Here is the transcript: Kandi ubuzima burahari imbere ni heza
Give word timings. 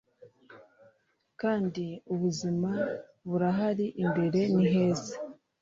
Kandi 1.41 1.85
ubuzima 2.13 2.71
burahari 3.29 3.87
imbere 4.03 4.39
ni 4.55 4.65
heza 4.73 5.13